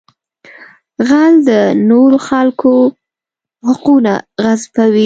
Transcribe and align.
غل 1.07 1.33
د 1.49 1.51
نورو 1.89 2.17
خلکو 2.27 2.73
حقونه 3.69 4.13
غصبوي 4.43 4.99